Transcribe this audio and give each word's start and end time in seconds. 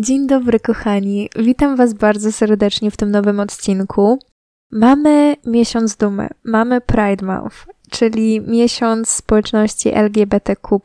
Dzień 0.00 0.26
dobry, 0.26 0.60
kochani. 0.60 1.30
Witam 1.36 1.76
Was 1.76 1.94
bardzo 1.94 2.32
serdecznie 2.32 2.90
w 2.90 2.96
tym 2.96 3.10
nowym 3.10 3.40
odcinku. 3.40 4.18
Mamy 4.70 5.36
miesiąc 5.46 5.96
dumy, 5.96 6.28
mamy 6.44 6.80
Pride 6.80 7.26
Month, 7.26 7.66
czyli 7.90 8.40
miesiąc 8.40 9.08
społeczności 9.08 9.88
LGBTQ. 9.94 10.80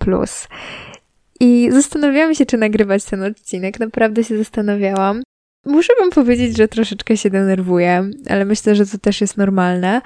I 1.40 1.70
zastanawiałam 1.72 2.36
się, 2.36 2.46
czy 2.46 2.58
nagrywać 2.58 3.04
ten 3.04 3.24
odcinek. 3.24 3.80
Naprawdę 3.80 4.24
się 4.24 4.38
zastanawiałam. 4.38 5.24
Muszę 5.66 5.94
Wam 6.00 6.10
powiedzieć, 6.10 6.58
że 6.58 6.68
troszeczkę 6.68 7.18
się 7.18 7.30
denerwuję, 7.30 8.10
ale 8.30 8.46
myślę, 8.46 8.76
że 8.76 8.86
to 8.86 8.98
też 8.98 9.22
jest 9.22 9.38
normalne. 9.38 10.02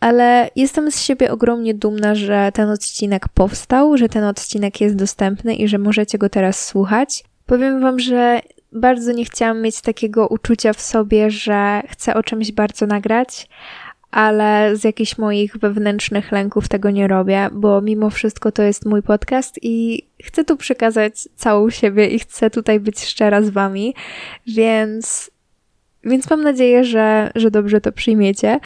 Ale 0.00 0.50
jestem 0.56 0.90
z 0.90 1.00
siebie 1.00 1.32
ogromnie 1.32 1.74
dumna, 1.74 2.14
że 2.14 2.50
ten 2.54 2.70
odcinek 2.70 3.28
powstał, 3.28 3.96
że 3.96 4.08
ten 4.08 4.24
odcinek 4.24 4.80
jest 4.80 4.96
dostępny 4.96 5.54
i 5.54 5.68
że 5.68 5.78
możecie 5.78 6.18
go 6.18 6.28
teraz 6.28 6.66
słuchać. 6.66 7.24
Powiem 7.46 7.80
Wam, 7.80 7.98
że 7.98 8.40
bardzo 8.72 9.12
nie 9.12 9.24
chciałam 9.24 9.62
mieć 9.62 9.80
takiego 9.80 10.28
uczucia 10.28 10.72
w 10.72 10.80
sobie, 10.80 11.30
że 11.30 11.82
chcę 11.88 12.14
o 12.14 12.22
czymś 12.22 12.52
bardzo 12.52 12.86
nagrać, 12.86 13.48
ale 14.10 14.76
z 14.76 14.84
jakichś 14.84 15.18
moich 15.18 15.56
wewnętrznych 15.56 16.32
lęków 16.32 16.68
tego 16.68 16.90
nie 16.90 17.08
robię, 17.08 17.48
bo 17.52 17.80
mimo 17.80 18.10
wszystko 18.10 18.52
to 18.52 18.62
jest 18.62 18.86
mój 18.86 19.02
podcast 19.02 19.58
i 19.62 20.06
chcę 20.22 20.44
tu 20.44 20.56
przekazać 20.56 21.28
całą 21.36 21.70
siebie 21.70 22.06
i 22.06 22.18
chcę 22.18 22.50
tutaj 22.50 22.80
być 22.80 23.04
szczera 23.04 23.42
z 23.42 23.50
Wami, 23.50 23.94
więc, 24.46 25.30
więc 26.04 26.30
mam 26.30 26.42
nadzieję, 26.42 26.84
że, 26.84 27.30
że 27.34 27.50
dobrze 27.50 27.80
to 27.80 27.92
przyjmiecie. 27.92 28.60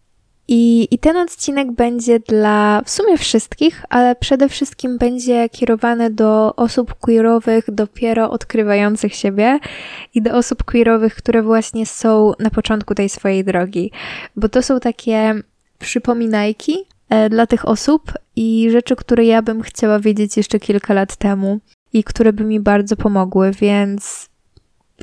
I, 0.53 0.89
I 0.91 0.99
ten 0.99 1.17
odcinek 1.17 1.73
będzie 1.73 2.21
dla 2.21 2.83
w 2.85 2.91
sumie 2.91 3.19
wszystkich, 3.19 3.85
ale 3.89 4.17
przede 4.17 4.49
wszystkim 4.49 4.99
będzie 4.99 5.49
kierowany 5.49 6.11
do 6.11 6.57
osób 6.57 6.95
queerowych 6.95 7.65
dopiero 7.69 8.31
odkrywających 8.31 9.15
siebie 9.15 9.59
i 10.15 10.23
do 10.23 10.37
osób 10.37 10.65
queerowych, 10.65 11.15
które 11.15 11.43
właśnie 11.43 11.87
są 11.87 12.33
na 12.39 12.51
początku 12.51 12.95
tej 12.95 13.09
swojej 13.09 13.45
drogi. 13.45 13.93
Bo 14.37 14.49
to 14.49 14.63
są 14.63 14.81
takie 14.81 15.35
przypominajki 15.79 16.77
e, 17.09 17.31
dla 17.31 17.47
tych 17.47 17.69
osób 17.69 18.13
i 18.37 18.69
rzeczy, 18.71 18.97
które 18.97 19.25
ja 19.25 19.43
bym 19.43 19.63
chciała 19.63 20.01
wiedzieć 20.01 20.37
jeszcze 20.37 20.59
kilka 20.61 20.95
lat 20.95 21.17
temu 21.17 21.61
i 21.93 22.05
które 22.05 22.33
by 22.33 22.45
mi 22.45 22.61
bardzo 22.61 22.97
pomogły, 22.97 23.51
więc 23.61 24.30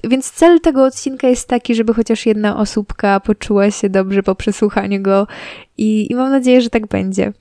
więc 0.04 0.32
cel 0.32 0.60
tego 0.60 0.86
odcinka 0.86 1.28
jest 1.28 1.48
taki, 1.48 1.76
żeby 1.76 1.94
chociaż 1.94 2.26
jedna 2.26 2.58
osóbka 2.58 3.20
poczuła 3.20 3.72
się 3.72 3.90
dobrze 3.90 4.24
po 4.24 4.36
przesłuchaniu 4.36 5.02
go 5.02 5.28
i, 5.78 6.12
i 6.12 6.16
mam 6.16 6.32
nadzieję, 6.32 6.62
że 6.62 6.70
tak 6.70 6.88
będzie. 6.88 7.34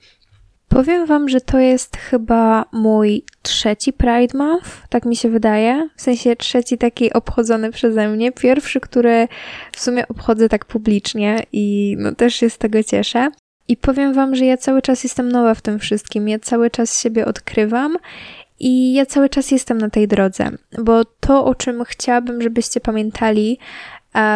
Powiem 0.67 1.05
Wam, 1.05 1.29
że 1.29 1.41
to 1.41 1.59
jest 1.59 1.97
chyba 1.97 2.65
mój 2.71 3.23
trzeci 3.41 3.93
Pride 3.93 4.37
Month, 4.37 4.69
tak 4.89 5.05
mi 5.05 5.15
się 5.15 5.29
wydaje. 5.29 5.89
W 5.95 6.01
sensie 6.01 6.35
trzeci 6.35 6.77
taki 6.77 7.13
obchodzony 7.13 7.71
przeze 7.71 8.09
mnie. 8.09 8.31
Pierwszy, 8.31 8.79
który 8.79 9.27
w 9.71 9.79
sumie 9.79 10.07
obchodzę 10.07 10.49
tak 10.49 10.65
publicznie 10.65 11.43
i 11.51 11.95
no 11.99 12.15
też 12.15 12.35
się 12.35 12.49
z 12.49 12.57
tego 12.57 12.83
cieszę. 12.83 13.29
I 13.67 13.77
powiem 13.77 14.13
Wam, 14.13 14.35
że 14.35 14.45
ja 14.45 14.57
cały 14.57 14.81
czas 14.81 15.03
jestem 15.03 15.31
nowa 15.31 15.53
w 15.55 15.61
tym 15.61 15.79
wszystkim. 15.79 16.29
Ja 16.29 16.39
cały 16.39 16.69
czas 16.69 17.01
siebie 17.01 17.25
odkrywam 17.25 17.97
i 18.59 18.93
ja 18.93 19.05
cały 19.05 19.29
czas 19.29 19.51
jestem 19.51 19.77
na 19.77 19.89
tej 19.89 20.07
drodze, 20.07 20.49
bo 20.83 21.05
to, 21.05 21.45
o 21.45 21.55
czym 21.55 21.83
chciałabym, 21.83 22.41
żebyście 22.41 22.79
pamiętali, 22.79 23.59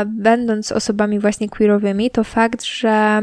będąc 0.08 0.72
osobami 0.72 1.20
właśnie 1.20 1.50
queerowymi, 1.50 2.12
to 2.12 2.24
fakt, 2.24 2.64
że 2.64 3.22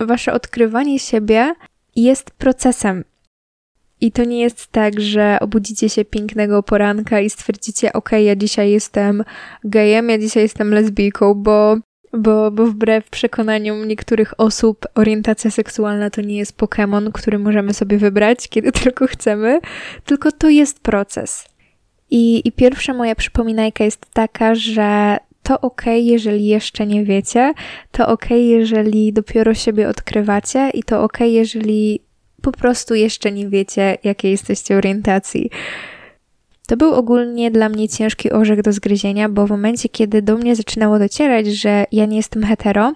wasze 0.00 0.32
odkrywanie 0.32 0.98
siebie 0.98 1.54
jest 1.96 2.30
procesem. 2.30 3.04
I 4.00 4.12
to 4.12 4.24
nie 4.24 4.40
jest 4.40 4.66
tak, 4.66 5.00
że 5.00 5.38
obudzicie 5.40 5.88
się 5.88 6.04
pięknego 6.04 6.62
poranka 6.62 7.20
i 7.20 7.30
stwierdzicie, 7.30 7.92
ok, 7.92 8.10
ja 8.12 8.36
dzisiaj 8.36 8.70
jestem 8.70 9.24
gejem, 9.64 10.08
ja 10.08 10.18
dzisiaj 10.18 10.42
jestem 10.42 10.74
lesbijką, 10.74 11.34
bo 11.34 11.76
bo, 12.18 12.50
bo 12.50 12.66
wbrew 12.66 13.10
przekonaniom 13.10 13.88
niektórych 13.88 14.40
osób 14.40 14.86
orientacja 14.94 15.50
seksualna 15.50 16.10
to 16.10 16.20
nie 16.20 16.36
jest 16.36 16.56
Pokémon, 16.56 17.12
który 17.12 17.38
możemy 17.38 17.74
sobie 17.74 17.98
wybrać, 17.98 18.48
kiedy 18.48 18.72
tylko 18.82 19.06
chcemy, 19.06 19.60
tylko 20.04 20.32
to 20.32 20.48
jest 20.48 20.80
proces. 20.80 21.48
I, 22.10 22.48
i 22.48 22.52
pierwsza 22.52 22.94
moja 22.94 23.14
przypominajka 23.14 23.84
jest 23.84 24.06
taka, 24.12 24.54
że 24.54 25.16
to 25.42 25.60
ok, 25.60 25.82
jeżeli 25.86 26.46
jeszcze 26.46 26.86
nie 26.86 27.04
wiecie, 27.04 27.52
to 27.92 28.08
ok, 28.08 28.30
jeżeli 28.30 29.12
dopiero 29.12 29.54
siebie 29.54 29.88
odkrywacie, 29.88 30.70
i 30.74 30.82
to 30.82 31.02
ok, 31.02 31.18
jeżeli 31.20 32.00
po 32.42 32.52
prostu 32.52 32.94
jeszcze 32.94 33.32
nie 33.32 33.48
wiecie, 33.48 33.98
jakiej 34.04 34.30
jesteście 34.30 34.76
orientacji. 34.76 35.50
To 36.66 36.76
był 36.76 36.94
ogólnie 36.94 37.50
dla 37.50 37.68
mnie 37.68 37.88
ciężki 37.88 38.32
orzech 38.32 38.62
do 38.62 38.72
zgryzienia, 38.72 39.28
bo 39.28 39.46
w 39.46 39.50
momencie, 39.50 39.88
kiedy 39.88 40.22
do 40.22 40.36
mnie 40.36 40.56
zaczynało 40.56 40.98
docierać, 40.98 41.46
że 41.46 41.84
ja 41.92 42.06
nie 42.06 42.16
jestem 42.16 42.42
hetero, 42.42 42.92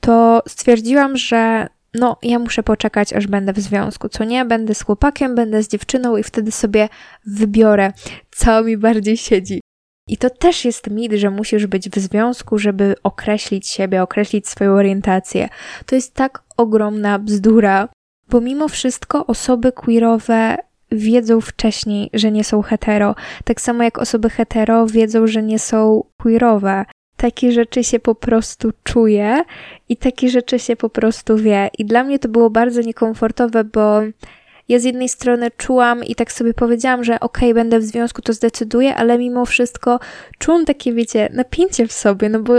to 0.00 0.42
stwierdziłam, 0.48 1.16
że 1.16 1.66
no, 1.94 2.16
ja 2.22 2.38
muszę 2.38 2.62
poczekać, 2.62 3.12
aż 3.12 3.26
będę 3.26 3.52
w 3.52 3.60
związku. 3.60 4.08
Co 4.08 4.24
nie, 4.24 4.44
będę 4.44 4.74
z 4.74 4.82
chłopakiem, 4.82 5.34
będę 5.34 5.62
z 5.62 5.68
dziewczyną 5.68 6.16
i 6.16 6.22
wtedy 6.22 6.52
sobie 6.52 6.88
wybiorę, 7.26 7.92
co 8.30 8.62
mi 8.62 8.76
bardziej 8.76 9.16
siedzi. 9.16 9.60
I 10.08 10.16
to 10.16 10.30
też 10.30 10.64
jest 10.64 10.90
mit, 10.90 11.12
że 11.12 11.30
musisz 11.30 11.66
być 11.66 11.90
w 11.90 11.98
związku, 11.98 12.58
żeby 12.58 12.94
określić 13.02 13.68
siebie, 13.68 14.02
określić 14.02 14.48
swoją 14.48 14.72
orientację. 14.72 15.48
To 15.86 15.94
jest 15.94 16.14
tak 16.14 16.42
ogromna 16.56 17.18
bzdura, 17.18 17.88
bo 18.28 18.40
mimo 18.40 18.68
wszystko 18.68 19.26
osoby 19.26 19.72
queerowe 19.72 20.56
wiedzą 20.94 21.40
wcześniej, 21.40 22.10
że 22.12 22.30
nie 22.30 22.44
są 22.44 22.62
hetero. 22.62 23.14
Tak 23.44 23.60
samo 23.60 23.82
jak 23.82 23.98
osoby 23.98 24.30
hetero 24.30 24.86
wiedzą, 24.86 25.26
że 25.26 25.42
nie 25.42 25.58
są 25.58 26.04
queerowe. 26.22 26.84
Takie 27.16 27.52
rzeczy 27.52 27.84
się 27.84 28.00
po 28.00 28.14
prostu 28.14 28.70
czuje 28.84 29.44
i 29.88 29.96
takie 29.96 30.28
rzeczy 30.28 30.58
się 30.58 30.76
po 30.76 30.90
prostu 30.90 31.36
wie. 31.36 31.70
I 31.78 31.84
dla 31.84 32.04
mnie 32.04 32.18
to 32.18 32.28
było 32.28 32.50
bardzo 32.50 32.80
niekomfortowe, 32.80 33.64
bo 33.64 34.00
ja 34.68 34.78
z 34.78 34.84
jednej 34.84 35.08
strony 35.08 35.50
czułam 35.56 36.04
i 36.04 36.14
tak 36.14 36.32
sobie 36.32 36.54
powiedziałam, 36.54 37.04
że 37.04 37.20
okej, 37.20 37.50
okay, 37.50 37.54
będę 37.54 37.78
w 37.78 37.84
związku, 37.84 38.22
to 38.22 38.32
zdecyduję, 38.32 38.94
ale 38.94 39.18
mimo 39.18 39.46
wszystko 39.46 40.00
czułam 40.38 40.64
takie, 40.64 40.92
wiecie, 40.92 41.28
napięcie 41.32 41.86
w 41.86 41.92
sobie, 41.92 42.28
no 42.28 42.40
bo 42.40 42.54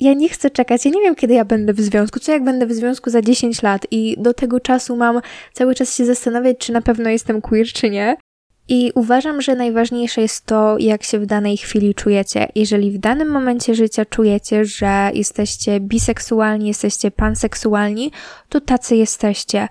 ja 0.00 0.12
nie 0.12 0.28
chcę 0.28 0.50
czekać, 0.50 0.84
ja 0.84 0.90
nie 0.90 1.00
wiem, 1.00 1.14
kiedy 1.14 1.34
ja 1.34 1.44
będę 1.44 1.72
w 1.72 1.80
związku, 1.80 2.20
co 2.20 2.32
jak 2.32 2.44
będę 2.44 2.66
w 2.66 2.72
związku 2.72 3.10
za 3.10 3.22
10 3.22 3.62
lat 3.62 3.86
i 3.90 4.16
do 4.18 4.34
tego 4.34 4.60
czasu 4.60 4.96
mam 4.96 5.20
cały 5.52 5.74
czas 5.74 5.96
się 5.96 6.04
zastanawiać, 6.04 6.58
czy 6.58 6.72
na 6.72 6.80
pewno 6.80 7.10
jestem 7.10 7.40
queer, 7.40 7.66
czy 7.66 7.90
nie. 7.90 8.16
I 8.68 8.92
uważam, 8.94 9.42
że 9.42 9.54
najważniejsze 9.54 10.20
jest 10.20 10.46
to, 10.46 10.76
jak 10.78 11.02
się 11.02 11.18
w 11.18 11.26
danej 11.26 11.56
chwili 11.56 11.94
czujecie. 11.94 12.48
Jeżeli 12.54 12.90
w 12.90 12.98
danym 12.98 13.30
momencie 13.30 13.74
życia 13.74 14.04
czujecie, 14.04 14.64
że 14.64 15.10
jesteście 15.14 15.80
biseksualni, 15.80 16.68
jesteście 16.68 17.10
panseksualni, 17.10 18.12
to 18.48 18.60
tacy 18.60 18.96
jesteście. 18.96 19.68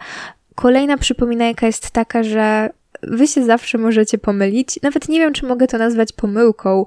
Kolejna 0.56 0.98
przypominajka 0.98 1.68
jest 1.68 1.92
taka, 1.92 2.24
że 2.24 2.70
wy 3.04 3.28
się 3.28 3.46
zawsze 3.46 3.78
możecie 3.78 4.18
pomylić. 4.18 4.80
Nawet 4.84 5.10
nie 5.10 5.20
wiem, 5.20 5.34
czy 5.34 5.46
mogę 5.46 5.68
to 5.68 5.78
nazwać 5.78 6.12
pomyłką, 6.12 6.86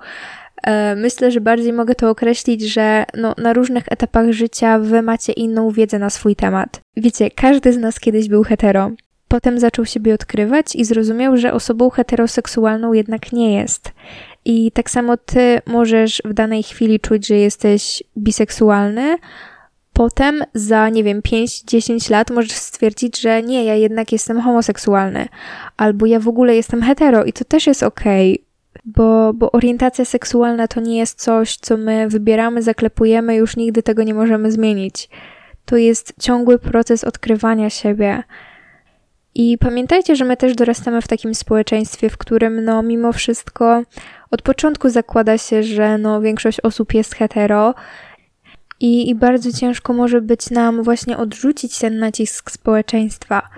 myślę, 0.96 1.30
że 1.30 1.40
bardziej 1.40 1.72
mogę 1.72 1.94
to 1.94 2.10
określić, 2.10 2.62
że 2.62 3.04
no, 3.14 3.34
na 3.38 3.52
różnych 3.52 3.84
etapach 3.90 4.32
życia 4.32 4.78
wy 4.78 5.02
macie 5.02 5.32
inną 5.32 5.70
wiedzę 5.70 5.98
na 5.98 6.10
swój 6.10 6.36
temat. 6.36 6.80
Wiecie, 6.96 7.30
każdy 7.30 7.72
z 7.72 7.76
nas 7.76 8.00
kiedyś 8.00 8.28
był 8.28 8.42
hetero. 8.42 8.90
Potem 9.28 9.60
zaczął 9.60 9.84
siebie 9.84 10.14
odkrywać 10.14 10.76
i 10.76 10.84
zrozumiał, 10.84 11.36
że 11.36 11.52
osobą 11.52 11.90
heteroseksualną 11.90 12.92
jednak 12.92 13.32
nie 13.32 13.54
jest. 13.54 13.92
I 14.44 14.72
tak 14.72 14.90
samo 14.90 15.16
ty 15.16 15.60
możesz 15.66 16.22
w 16.24 16.32
danej 16.32 16.62
chwili 16.62 17.00
czuć, 17.00 17.26
że 17.26 17.34
jesteś 17.34 18.02
biseksualny, 18.18 19.16
potem 19.92 20.42
za, 20.54 20.88
nie 20.88 21.04
wiem, 21.04 21.20
5-10 21.20 22.10
lat 22.10 22.30
możesz 22.30 22.52
stwierdzić, 22.52 23.20
że 23.20 23.42
nie, 23.42 23.64
ja 23.64 23.74
jednak 23.74 24.12
jestem 24.12 24.40
homoseksualny, 24.40 25.28
albo 25.76 26.06
ja 26.06 26.20
w 26.20 26.28
ogóle 26.28 26.56
jestem 26.56 26.82
hetero 26.82 27.24
i 27.24 27.32
to 27.32 27.44
też 27.44 27.66
jest 27.66 27.82
okej. 27.82 28.32
Okay 28.34 28.45
bo, 28.84 29.32
bo 29.34 29.52
orientacja 29.52 30.04
seksualna 30.04 30.68
to 30.68 30.80
nie 30.80 30.98
jest 30.98 31.20
coś, 31.20 31.56
co 31.56 31.76
my 31.76 32.08
wybieramy, 32.08 32.62
zaklepujemy, 32.62 33.36
już 33.36 33.56
nigdy 33.56 33.82
tego 33.82 34.02
nie 34.02 34.14
możemy 34.14 34.52
zmienić. 34.52 35.08
To 35.64 35.76
jest 35.76 36.12
ciągły 36.20 36.58
proces 36.58 37.04
odkrywania 37.04 37.70
siebie. 37.70 38.22
I 39.34 39.58
pamiętajcie, 39.58 40.16
że 40.16 40.24
my 40.24 40.36
też 40.36 40.54
dorastamy 40.54 41.02
w 41.02 41.08
takim 41.08 41.34
społeczeństwie, 41.34 42.10
w 42.10 42.16
którym, 42.16 42.64
no, 42.64 42.82
mimo 42.82 43.12
wszystko, 43.12 43.82
od 44.30 44.42
początku 44.42 44.88
zakłada 44.88 45.38
się, 45.38 45.62
że 45.62 45.98
no, 45.98 46.20
większość 46.20 46.60
osób 46.60 46.94
jest 46.94 47.14
hetero, 47.14 47.74
i, 48.80 49.10
i 49.10 49.14
bardzo 49.14 49.52
ciężko 49.52 49.92
może 49.92 50.20
być 50.20 50.50
nam 50.50 50.82
właśnie 50.82 51.16
odrzucić 51.16 51.78
ten 51.78 51.98
nacisk 51.98 52.50
społeczeństwa. 52.50 53.48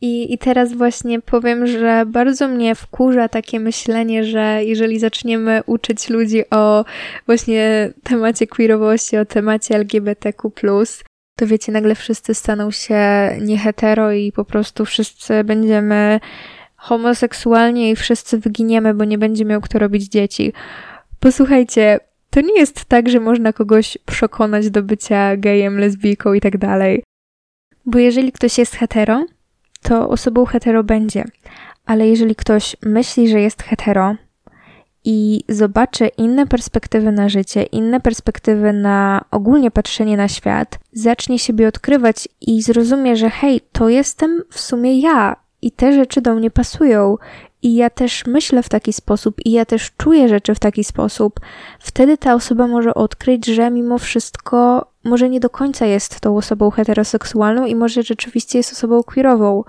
I, 0.00 0.34
I 0.34 0.38
teraz 0.38 0.72
właśnie 0.72 1.20
powiem, 1.20 1.66
że 1.66 2.04
bardzo 2.06 2.48
mnie 2.48 2.74
wkurza 2.74 3.28
takie 3.28 3.60
myślenie, 3.60 4.24
że 4.24 4.64
jeżeli 4.64 4.98
zaczniemy 4.98 5.62
uczyć 5.66 6.08
ludzi 6.10 6.50
o 6.50 6.84
właśnie 7.26 7.92
temacie 8.02 8.46
queerowości, 8.46 9.16
o 9.16 9.24
temacie 9.24 9.78
LGBTQ, 9.78 10.50
to 11.36 11.46
wiecie, 11.46 11.72
nagle 11.72 11.94
wszyscy 11.94 12.34
staną 12.34 12.70
się 12.70 12.98
niehetero 13.40 14.12
i 14.12 14.32
po 14.32 14.44
prostu 14.44 14.84
wszyscy 14.84 15.44
będziemy 15.44 16.20
homoseksualni 16.76 17.90
i 17.90 17.96
wszyscy 17.96 18.38
wyginiemy, 18.38 18.94
bo 18.94 19.04
nie 19.04 19.18
będzie 19.18 19.44
miał 19.44 19.60
kto 19.60 19.78
robić 19.78 20.08
dzieci. 20.08 20.52
Posłuchajcie, 21.20 22.00
to 22.30 22.40
nie 22.40 22.60
jest 22.60 22.84
tak, 22.84 23.08
że 23.08 23.20
można 23.20 23.52
kogoś 23.52 23.98
przekonać 24.06 24.70
do 24.70 24.82
bycia 24.82 25.36
gejem, 25.36 25.78
lesbijką 25.78 26.32
i 26.32 26.40
tak 26.40 26.58
dalej. 26.58 27.02
Bo 27.86 27.98
jeżeli 27.98 28.32
ktoś 28.32 28.58
jest 28.58 28.76
hetero, 28.76 29.24
to 29.88 30.08
osobą 30.08 30.44
hetero 30.44 30.84
będzie. 30.84 31.24
Ale 31.86 32.08
jeżeli 32.08 32.34
ktoś 32.34 32.76
myśli, 32.82 33.28
że 33.28 33.40
jest 33.40 33.62
hetero 33.62 34.14
i 35.04 35.44
zobaczy 35.48 36.08
inne 36.18 36.46
perspektywy 36.46 37.12
na 37.12 37.28
życie, 37.28 37.62
inne 37.62 38.00
perspektywy 38.00 38.72
na 38.72 39.24
ogólnie 39.30 39.70
patrzenie 39.70 40.16
na 40.16 40.28
świat, 40.28 40.78
zacznie 40.92 41.38
siebie 41.38 41.68
odkrywać 41.68 42.28
i 42.40 42.62
zrozumie, 42.62 43.16
że 43.16 43.30
hej, 43.30 43.60
to 43.72 43.88
jestem 43.88 44.42
w 44.50 44.60
sumie 44.60 45.00
ja 45.00 45.36
i 45.62 45.72
te 45.72 45.92
rzeczy 45.92 46.20
do 46.20 46.34
mnie 46.34 46.50
pasują 46.50 47.16
i 47.62 47.74
ja 47.74 47.90
też 47.90 48.26
myślę 48.26 48.62
w 48.62 48.68
taki 48.68 48.92
sposób 48.92 49.36
i 49.44 49.50
ja 49.50 49.64
też 49.64 49.92
czuję 49.96 50.28
rzeczy 50.28 50.54
w 50.54 50.58
taki 50.58 50.84
sposób, 50.84 51.40
wtedy 51.78 52.18
ta 52.18 52.34
osoba 52.34 52.66
może 52.66 52.94
odkryć, 52.94 53.46
że 53.46 53.70
mimo 53.70 53.98
wszystko 53.98 54.86
może 55.06 55.28
nie 55.28 55.40
do 55.40 55.50
końca 55.50 55.86
jest 55.86 56.20
tą 56.20 56.36
osobą 56.36 56.70
heteroseksualną 56.70 57.66
i 57.66 57.74
może 57.74 58.02
rzeczywiście 58.02 58.58
jest 58.58 58.72
osobą 58.72 59.02
queerową. 59.02 59.64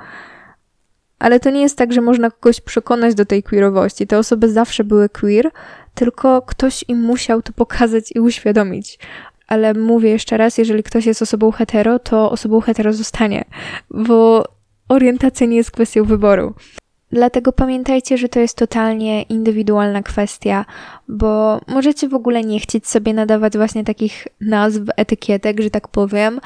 Ale 1.20 1.40
to 1.40 1.50
nie 1.50 1.62
jest 1.62 1.78
tak, 1.78 1.94
że 1.94 2.02
można 2.02 2.32
kogoś 2.32 2.62
przekonać 2.62 3.16
do 3.16 3.26
tej 3.26 3.44
queerowości. 3.44 4.08
Te 4.08 4.18
osoby 4.18 4.52
zawsze 4.52 4.84
były 4.84 5.10
queer, 5.10 5.52
tylko 5.94 6.42
ktoś 6.42 6.86
im 6.88 7.02
musiał 7.02 7.42
to 7.42 7.54
pokazać 7.54 8.12
i 8.16 8.20
uświadomić. 8.20 9.00
Ale 9.48 9.74
mówię 9.74 10.10
jeszcze 10.10 10.38
raz, 10.38 10.58
jeżeli 10.58 10.84
ktoś 10.84 11.06
jest 11.06 11.22
osobą 11.22 11.52
hetero, 11.52 12.00
to 12.00 12.32
osobą 12.32 12.62
hetero 12.62 12.94
zostanie, 12.94 13.46
bo 13.90 14.46
orientacja 14.90 15.48
nie 15.48 15.58
jest 15.58 15.72
kwestią 15.72 16.04
wyboru. 16.04 16.54
Dlatego 17.12 17.52
pamiętajcie, 17.52 18.18
że 18.18 18.30
to 18.30 18.40
jest 18.40 18.58
totalnie 18.58 19.22
indywidualna 19.22 20.04
kwestia, 20.04 20.66
bo 21.08 21.62
możecie 21.68 22.10
w 22.10 22.14
ogóle 22.14 22.44
nie 22.44 22.60
chcieć 22.60 22.88
sobie 22.88 23.14
nadawać 23.14 23.58
właśnie 23.58 23.84
takich 23.84 24.28
nazw, 24.42 24.82
etykietek, 24.96 25.62
że 25.62 25.70
tak 25.70 25.88
powiem. 25.88 26.40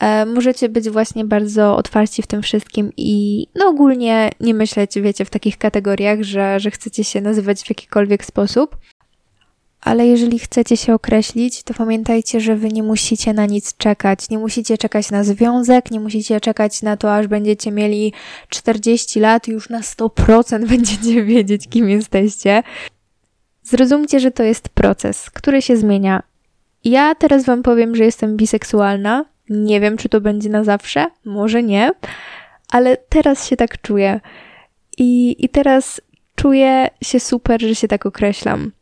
E, 0.00 0.26
możecie 0.26 0.68
być 0.68 0.90
właśnie 0.90 1.24
bardzo 1.24 1.76
otwarci 1.76 2.22
w 2.22 2.26
tym 2.26 2.42
wszystkim 2.42 2.92
i 2.96 3.46
no 3.54 3.68
ogólnie 3.68 4.30
nie 4.40 4.54
myśleć, 4.54 5.00
wiecie, 5.00 5.24
w 5.24 5.30
takich 5.30 5.58
kategoriach, 5.58 6.22
że, 6.22 6.60
że 6.60 6.70
chcecie 6.70 7.04
się 7.04 7.20
nazywać 7.20 7.62
w 7.62 7.70
jakikolwiek 7.70 8.24
sposób 8.24 8.76
ale 9.84 10.06
jeżeli 10.06 10.38
chcecie 10.38 10.76
się 10.76 10.94
określić, 10.94 11.62
to 11.62 11.74
pamiętajcie, 11.74 12.40
że 12.40 12.56
wy 12.56 12.68
nie 12.68 12.82
musicie 12.82 13.32
na 13.32 13.46
nic 13.46 13.76
czekać. 13.76 14.30
Nie 14.30 14.38
musicie 14.38 14.78
czekać 14.78 15.10
na 15.10 15.24
związek, 15.24 15.90
nie 15.90 16.00
musicie 16.00 16.40
czekać 16.40 16.82
na 16.82 16.96
to, 16.96 17.14
aż 17.14 17.26
będziecie 17.26 17.70
mieli 17.70 18.12
40 18.48 19.20
lat 19.20 19.48
już 19.48 19.68
na 19.68 19.80
100% 19.80 20.66
będziecie 20.76 21.24
wiedzieć, 21.24 21.68
kim 21.68 21.88
jesteście. 21.88 22.62
Zrozumcie, 23.62 24.20
że 24.20 24.30
to 24.30 24.42
jest 24.42 24.68
proces, 24.68 25.30
który 25.30 25.62
się 25.62 25.76
zmienia. 25.76 26.22
Ja 26.84 27.14
teraz 27.14 27.44
wam 27.44 27.62
powiem, 27.62 27.96
że 27.96 28.04
jestem 28.04 28.36
biseksualna. 28.36 29.24
Nie 29.50 29.80
wiem, 29.80 29.96
czy 29.96 30.08
to 30.08 30.20
będzie 30.20 30.48
na 30.48 30.64
zawsze, 30.64 31.06
może 31.24 31.62
nie, 31.62 31.90
ale 32.70 32.96
teraz 32.96 33.48
się 33.48 33.56
tak 33.56 33.80
czuję. 33.80 34.20
I, 34.98 35.36
i 35.44 35.48
teraz 35.48 36.00
czuję 36.34 36.88
się 37.02 37.20
super, 37.20 37.62
że 37.62 37.74
się 37.74 37.88
tak 37.88 38.06
określam. 38.06 38.72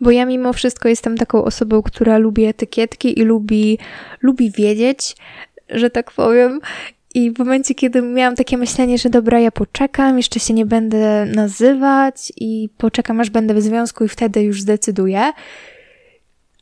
Bo 0.00 0.10
ja 0.10 0.26
mimo 0.26 0.52
wszystko 0.52 0.88
jestem 0.88 1.16
taką 1.16 1.44
osobą, 1.44 1.82
która 1.82 2.18
lubi 2.18 2.44
etykietki 2.44 3.18
i 3.18 3.22
lubi, 3.22 3.78
lubi 4.22 4.50
wiedzieć, 4.50 5.16
że 5.68 5.90
tak 5.90 6.12
powiem. 6.12 6.60
I 7.14 7.30
w 7.30 7.38
momencie, 7.38 7.74
kiedy 7.74 8.02
miałam 8.02 8.36
takie 8.36 8.56
myślenie, 8.56 8.98
że 8.98 9.10
dobra, 9.10 9.40
ja 9.40 9.50
poczekam, 9.50 10.16
jeszcze 10.16 10.40
się 10.40 10.54
nie 10.54 10.66
będę 10.66 11.26
nazywać 11.26 12.32
i 12.36 12.68
poczekam, 12.78 13.20
aż 13.20 13.30
będę 13.30 13.54
w 13.54 13.62
związku 13.62 14.04
i 14.04 14.08
wtedy 14.08 14.42
już 14.42 14.62
zdecyduję. 14.62 15.32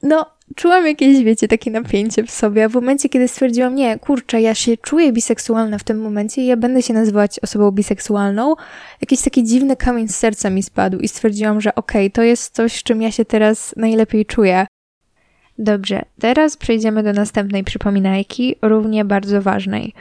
No, 0.03 0.27
czułam 0.57 0.87
jakieś, 0.87 1.25
wiecie, 1.25 1.49
takie 1.49 1.71
napięcie 1.71 2.23
w 2.23 2.31
sobie. 2.31 2.65
A 2.65 2.69
w 2.69 2.75
momencie, 2.75 3.09
kiedy 3.09 3.29
stwierdziłam, 3.29 3.75
nie, 3.75 3.99
kurczę, 3.99 4.41
ja 4.41 4.55
się 4.55 4.77
czuję 4.77 5.13
biseksualna 5.13 5.79
w 5.79 5.85
tym 5.85 6.01
momencie 6.01 6.43
i 6.43 6.47
ja 6.47 6.57
będę 6.57 6.83
się 6.83 6.95
nazywać 6.95 7.39
osobą 7.39 7.71
biseksualną, 7.71 8.55
jakiś 9.01 9.23
taki 9.23 9.45
dziwny 9.45 9.77
kamień 9.77 10.09
z 10.09 10.17
serca 10.17 10.51
mi 10.51 10.63
spadł 10.63 10.99
i 10.99 11.09
stwierdziłam, 11.09 11.61
że 11.61 11.75
okej, 11.75 12.07
okay, 12.07 12.11
to 12.11 12.23
jest 12.23 12.55
coś, 12.55 12.73
z 12.73 12.83
czym 12.83 13.03
ja 13.03 13.11
się 13.11 13.25
teraz 13.25 13.75
najlepiej 13.77 14.27
czuję. 14.27 14.67
Dobrze, 15.59 16.03
teraz 16.19 16.57
przejdziemy 16.57 17.03
do 17.03 17.13
następnej 17.13 17.65
przypominajki, 17.65 18.57
równie 18.63 19.05
bardzo 19.05 19.43
ważnej. 19.43 19.93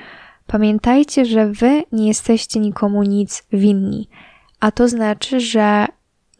Pamiętajcie, 0.48 1.26
że 1.26 1.48
wy 1.48 1.84
nie 1.92 2.08
jesteście 2.08 2.60
nikomu 2.60 3.04
nic 3.04 3.44
winni, 3.54 4.10
a 4.60 4.72
to 4.72 4.88
znaczy, 4.88 5.40
że 5.40 5.86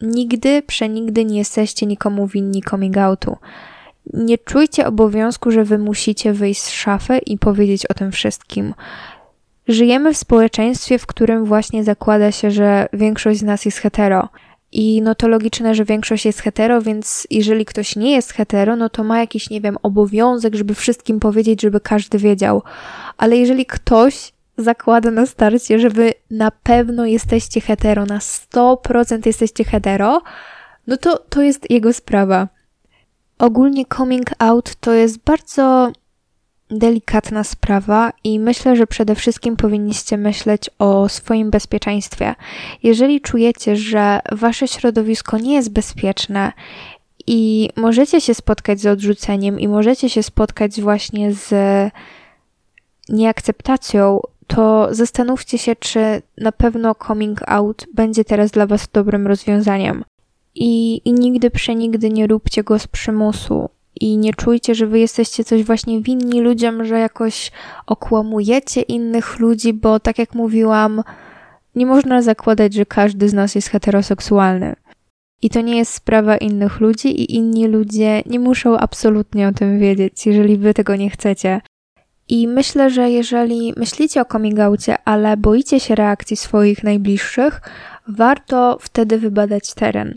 nigdy, 0.02 0.62
przenigdy 0.62 1.24
nie 1.24 1.38
jesteście 1.38 1.86
nikomu 1.86 2.26
winni 2.26 2.62
coming 2.62 2.96
outu 2.96 3.36
nie 4.12 4.38
czujcie 4.38 4.86
obowiązku, 4.86 5.50
że 5.50 5.64
wy 5.64 5.78
musicie 5.78 6.32
wyjść 6.32 6.62
z 6.62 6.70
szafy 6.70 7.18
i 7.18 7.38
powiedzieć 7.38 7.86
o 7.86 7.94
tym 7.94 8.12
wszystkim. 8.12 8.74
Żyjemy 9.68 10.14
w 10.14 10.16
społeczeństwie, 10.16 10.98
w 10.98 11.06
którym 11.06 11.44
właśnie 11.44 11.84
zakłada 11.84 12.32
się, 12.32 12.50
że 12.50 12.88
większość 12.92 13.40
z 13.40 13.42
nas 13.42 13.64
jest 13.64 13.78
hetero. 13.78 14.28
I 14.72 15.02
no 15.02 15.14
to 15.14 15.28
logiczne, 15.28 15.74
że 15.74 15.84
większość 15.84 16.24
jest 16.24 16.40
hetero, 16.40 16.82
więc 16.82 17.26
jeżeli 17.30 17.64
ktoś 17.64 17.96
nie 17.96 18.12
jest 18.12 18.32
hetero, 18.32 18.76
no 18.76 18.88
to 18.88 19.04
ma 19.04 19.20
jakiś, 19.20 19.50
nie 19.50 19.60
wiem, 19.60 19.76
obowiązek, 19.82 20.54
żeby 20.54 20.74
wszystkim 20.74 21.20
powiedzieć, 21.20 21.62
żeby 21.62 21.80
każdy 21.80 22.18
wiedział. 22.18 22.62
Ale 23.16 23.36
jeżeli 23.36 23.66
ktoś 23.66 24.32
zakłada 24.58 25.10
na 25.10 25.26
starcie, 25.26 25.78
że 25.78 25.90
wy 25.90 26.12
na 26.30 26.50
pewno 26.50 27.06
jesteście 27.06 27.60
hetero, 27.60 28.06
na 28.06 28.18
100% 28.18 29.26
jesteście 29.26 29.64
hetero, 29.64 30.22
no 30.86 30.96
to 30.96 31.18
to 31.18 31.42
jest 31.42 31.70
jego 31.70 31.92
sprawa. 31.92 32.48
Ogólnie 33.38 33.84
coming 33.96 34.30
out 34.38 34.74
to 34.80 34.92
jest 34.92 35.18
bardzo 35.18 35.92
delikatna 36.70 37.44
sprawa 37.44 38.12
i 38.24 38.38
myślę, 38.38 38.76
że 38.76 38.86
przede 38.86 39.14
wszystkim 39.14 39.56
powinniście 39.56 40.16
myśleć 40.16 40.70
o 40.78 41.08
swoim 41.08 41.50
bezpieczeństwie. 41.50 42.34
Jeżeli 42.82 43.20
czujecie, 43.20 43.76
że 43.76 44.20
wasze 44.32 44.68
środowisko 44.68 45.38
nie 45.38 45.54
jest 45.54 45.72
bezpieczne 45.72 46.52
i 47.26 47.70
możecie 47.76 48.20
się 48.20 48.34
spotkać 48.34 48.80
z 48.80 48.86
odrzuceniem 48.86 49.60
i 49.60 49.68
możecie 49.68 50.10
się 50.10 50.22
spotkać 50.22 50.80
właśnie 50.80 51.32
z 51.32 51.52
nieakceptacją, 53.08 54.20
to 54.46 54.88
zastanówcie 54.90 55.58
się, 55.58 55.76
czy 55.76 56.22
na 56.38 56.52
pewno 56.52 56.94
coming 56.94 57.42
out 57.46 57.86
będzie 57.94 58.24
teraz 58.24 58.50
dla 58.50 58.66
Was 58.66 58.88
dobrym 58.92 59.26
rozwiązaniem. 59.26 60.04
I, 60.54 61.00
I 61.04 61.12
nigdy 61.12 61.50
przenigdy 61.50 62.10
nie 62.10 62.26
róbcie 62.26 62.64
go 62.64 62.78
z 62.78 62.86
przymusu. 62.86 63.68
I 64.00 64.18
nie 64.18 64.34
czujcie, 64.34 64.74
że 64.74 64.86
wy 64.86 64.98
jesteście 64.98 65.44
coś 65.44 65.64
właśnie 65.64 66.00
winni 66.00 66.40
ludziom, 66.40 66.84
że 66.84 66.98
jakoś 66.98 67.52
okłamujecie 67.86 68.80
innych 68.80 69.38
ludzi, 69.38 69.72
bo 69.72 70.00
tak 70.00 70.18
jak 70.18 70.34
mówiłam, 70.34 71.02
nie 71.74 71.86
można 71.86 72.22
zakładać, 72.22 72.74
że 72.74 72.86
każdy 72.86 73.28
z 73.28 73.34
nas 73.34 73.54
jest 73.54 73.68
heteroseksualny. 73.68 74.76
I 75.42 75.50
to 75.50 75.60
nie 75.60 75.76
jest 75.76 75.94
sprawa 75.94 76.36
innych 76.36 76.80
ludzi, 76.80 77.08
i 77.08 77.36
inni 77.36 77.66
ludzie 77.66 78.22
nie 78.26 78.40
muszą 78.40 78.78
absolutnie 78.78 79.48
o 79.48 79.52
tym 79.52 79.78
wiedzieć, 79.78 80.26
jeżeli 80.26 80.56
wy 80.56 80.74
tego 80.74 80.96
nie 80.96 81.10
chcecie. 81.10 81.60
I 82.28 82.48
myślę, 82.48 82.90
że 82.90 83.10
jeżeli 83.10 83.74
myślicie 83.76 84.20
o 84.20 84.24
coming 84.24 84.58
ale 85.04 85.36
boicie 85.36 85.80
się 85.80 85.94
reakcji 85.94 86.36
swoich 86.36 86.84
najbliższych, 86.84 87.60
warto 88.08 88.78
wtedy 88.80 89.18
wybadać 89.18 89.74
teren 89.74 90.14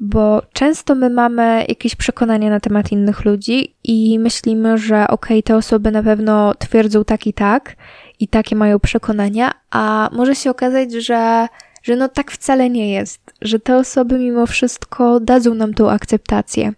bo 0.00 0.42
często 0.52 0.94
my 0.94 1.10
mamy 1.10 1.64
jakieś 1.68 1.94
przekonania 1.94 2.50
na 2.50 2.60
temat 2.60 2.92
innych 2.92 3.24
ludzi 3.24 3.74
i 3.84 4.18
myślimy, 4.18 4.78
że 4.78 5.08
okej, 5.08 5.38
okay, 5.38 5.42
te 5.42 5.56
osoby 5.56 5.90
na 5.90 6.02
pewno 6.02 6.54
twierdzą 6.54 7.04
tak 7.04 7.26
i 7.26 7.32
tak 7.32 7.76
i 8.20 8.28
takie 8.28 8.56
mają 8.56 8.78
przekonania, 8.78 9.52
a 9.70 10.10
może 10.12 10.34
się 10.34 10.50
okazać, 10.50 10.92
że, 10.92 11.48
że 11.82 11.96
no 11.96 12.08
tak 12.08 12.30
wcale 12.30 12.70
nie 12.70 12.92
jest, 12.92 13.20
że 13.42 13.60
te 13.60 13.76
osoby 13.76 14.18
mimo 14.18 14.46
wszystko 14.46 15.20
dadzą 15.20 15.54
nam 15.54 15.74
tą 15.74 15.90
akceptację. 15.90 16.72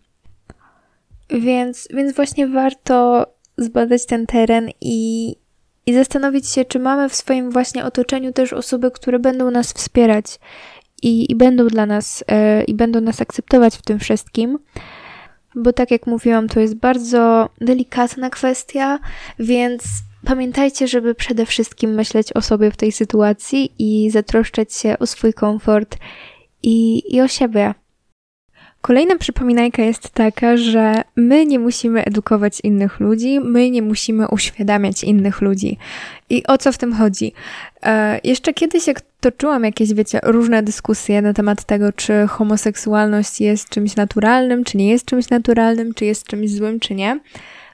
Więc, 1.31 1.89
więc 1.91 2.17
właśnie 2.17 2.49
warto 2.49 3.27
zbadać 3.59 4.07
ten 4.07 4.27
teren 4.27 4.71
i, 4.81 5.37
i 5.87 5.95
zastanowić 5.95 6.49
się, 6.49 6.65
czy 6.65 6.79
mamy 6.79 7.09
w 7.09 7.15
swoim 7.15 7.51
właśnie 7.51 7.85
otoczeniu 7.85 8.33
też 8.33 8.53
osoby, 8.53 8.91
które 8.91 9.19
będą 9.19 9.51
nas 9.51 9.73
wspierać 9.73 10.39
i, 11.03 11.33
i 11.33 11.37
będą 11.37 11.67
dla 11.67 11.87
nas 11.87 12.25
e, 12.29 12.65
i 12.65 12.75
będą 12.75 13.01
nas 13.01 13.21
akceptować 13.21 13.77
w 13.77 13.83
tym 13.83 13.99
wszystkim. 13.99 14.59
Bo 15.55 15.73
tak 15.73 15.91
jak 15.91 16.07
mówiłam, 16.07 16.49
to 16.49 16.61
jest 16.61 16.75
bardzo 16.75 17.49
delikatna 17.61 18.31
kwestia, 18.31 18.99
więc 19.39 19.83
pamiętajcie, 20.25 20.89
żeby 20.89 21.15
przede 21.15 21.47
wszystkim 21.47 21.95
myśleć 21.95 22.33
o 22.33 22.41
sobie 22.41 22.71
w 22.71 22.77
tej 22.77 22.93
sytuacji 22.93 23.73
i 23.79 24.11
zatroszczać 24.11 24.75
się 24.75 24.99
o 24.99 25.07
swój 25.07 25.35
komfort 25.35 25.97
i, 26.63 27.03
i 27.17 27.21
o 27.21 27.29
siebie. 27.29 27.75
Kolejna 28.83 29.17
przypominajka 29.17 29.83
jest 29.83 30.11
taka, 30.11 30.57
że 30.57 31.03
my 31.17 31.47
nie 31.47 31.59
musimy 31.59 32.05
edukować 32.05 32.61
innych 32.65 33.01
ludzi, 33.01 33.41
my 33.41 33.71
nie 33.71 33.83
musimy 33.83 34.29
uświadamiać 34.29 35.05
innych 35.05 35.41
ludzi. 35.41 35.79
I 36.31 36.47
o 36.47 36.59
co 36.59 36.73
w 36.73 36.79
tym 36.79 36.93
chodzi? 36.93 37.33
E, 37.83 38.21
jeszcze 38.25 38.55
kiedyś, 38.55 38.87
jak 38.87 39.01
toczyłam 39.21 39.65
jakieś, 39.65 39.95
wiecie, 39.95 40.21
różne 40.23 40.63
dyskusje 40.63 41.23
na 41.23 41.33
temat 41.33 41.65
tego, 41.65 41.93
czy 41.93 42.27
homoseksualność 42.29 43.41
jest 43.41 43.69
czymś 43.69 43.97
naturalnym, 43.97 44.65
czy 44.65 44.77
nie 44.77 44.91
jest 44.91 45.05
czymś 45.05 45.31
naturalnym, 45.31 45.95
czy 45.95 46.05
jest 46.05 46.27
czymś 46.27 46.51
złym, 46.51 46.81
czy 46.81 46.95
nie, 46.95 47.21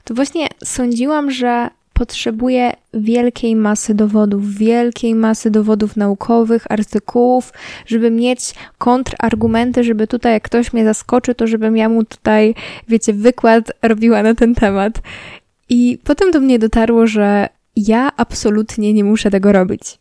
to 0.03 0.13
właśnie 0.13 0.47
sądziłam, 0.63 1.31
że 1.31 1.69
potrzebuję 1.97 2.71
wielkiej 2.93 3.55
masy 3.55 3.93
dowodów, 3.93 4.55
wielkiej 4.55 5.15
masy 5.15 5.51
dowodów 5.51 5.97
naukowych, 5.97 6.71
artykułów, 6.71 7.53
żeby 7.85 8.11
mieć 8.11 8.53
kontrargumenty, 8.77 9.83
żeby 9.83 10.07
tutaj, 10.07 10.33
jak 10.33 10.43
ktoś 10.43 10.73
mnie 10.73 10.85
zaskoczy, 10.85 11.35
to 11.35 11.47
żebym 11.47 11.77
ja 11.77 11.89
mu 11.89 12.03
tutaj, 12.05 12.55
wiecie, 12.87 13.13
wykład 13.13 13.71
robiła 13.81 14.23
na 14.23 14.35
ten 14.35 14.55
temat. 14.55 15.01
I 15.69 15.99
potem 16.03 16.31
do 16.31 16.39
mnie 16.39 16.59
dotarło, 16.59 17.07
że 17.07 17.49
ja 17.75 18.11
absolutnie 18.17 18.93
nie 18.93 19.03
muszę 19.03 19.31
tego 19.31 19.51
robić. 19.51 19.99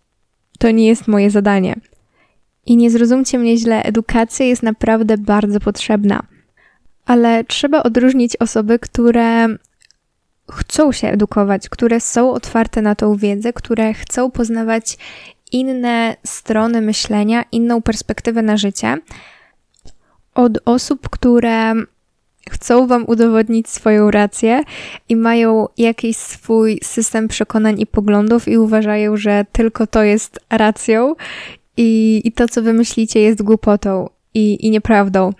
To 0.58 0.70
nie 0.70 0.86
jest 0.86 1.08
moje 1.08 1.30
zadanie. 1.30 1.74
I 2.66 2.76
nie 2.76 2.90
zrozumcie 2.90 3.38
mnie 3.38 3.56
źle, 3.56 3.82
edukacja 3.82 4.46
jest 4.46 4.62
naprawdę 4.62 5.18
bardzo 5.18 5.60
potrzebna. 5.60 6.22
Ale 7.06 7.44
trzeba 7.44 7.82
odróżnić 7.82 8.36
osoby, 8.36 8.78
które 8.78 9.48
chcą 10.52 10.92
się 10.92 11.08
edukować, 11.08 11.68
które 11.68 12.00
są 12.00 12.32
otwarte 12.32 12.82
na 12.82 12.94
tą 12.94 13.16
wiedzę, 13.16 13.52
które 13.52 13.94
chcą 13.94 14.30
poznawać 14.30 14.98
inne 15.52 16.16
strony 16.24 16.80
myślenia, 16.80 17.44
inną 17.52 17.82
perspektywę 17.82 18.42
na 18.42 18.56
życie, 18.56 18.96
od 20.34 20.58
osób, 20.64 21.08
które 21.08 21.74
chcą 22.50 22.86
Wam 22.86 23.04
udowodnić 23.06 23.68
swoją 23.68 24.10
rację 24.10 24.62
i 25.08 25.16
mają 25.16 25.66
jakiś 25.78 26.16
swój 26.16 26.80
system 26.82 27.28
przekonań 27.28 27.80
i 27.80 27.86
poglądów 27.86 28.48
i 28.48 28.58
uważają, 28.58 29.16
że 29.16 29.44
tylko 29.52 29.86
to 29.86 30.02
jest 30.02 30.40
racją 30.50 31.14
i, 31.76 32.22
i 32.24 32.32
to, 32.32 32.48
co 32.48 32.62
Wy 32.62 32.72
myślicie, 32.72 33.20
jest 33.20 33.42
głupotą 33.42 34.08
i, 34.34 34.66
i 34.66 34.70
nieprawdą 34.70 35.32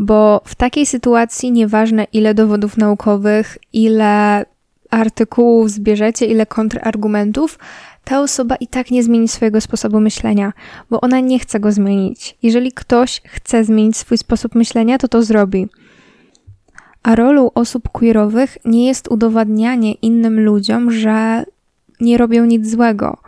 bo 0.00 0.40
w 0.44 0.54
takiej 0.54 0.86
sytuacji 0.86 1.52
nieważne 1.52 2.06
ile 2.12 2.34
dowodów 2.34 2.76
naukowych, 2.76 3.58
ile 3.72 4.44
artykułów 4.90 5.70
zbierzecie, 5.70 6.26
ile 6.26 6.46
kontrargumentów, 6.46 7.58
ta 8.04 8.20
osoba 8.20 8.56
i 8.56 8.66
tak 8.66 8.90
nie 8.90 9.02
zmieni 9.02 9.28
swojego 9.28 9.60
sposobu 9.60 10.00
myślenia, 10.00 10.52
bo 10.90 11.00
ona 11.00 11.20
nie 11.20 11.38
chce 11.38 11.60
go 11.60 11.72
zmienić. 11.72 12.36
Jeżeli 12.42 12.72
ktoś 12.72 13.22
chce 13.26 13.64
zmienić 13.64 13.96
swój 13.96 14.18
sposób 14.18 14.54
myślenia, 14.54 14.98
to 14.98 15.08
to 15.08 15.22
zrobi. 15.22 15.68
A 17.02 17.14
rolą 17.14 17.50
osób 17.54 17.88
queerowych 17.88 18.58
nie 18.64 18.86
jest 18.86 19.08
udowadnianie 19.08 19.92
innym 19.92 20.40
ludziom, 20.40 20.90
że 20.90 21.44
nie 22.00 22.18
robią 22.18 22.44
nic 22.44 22.70
złego 22.70 23.18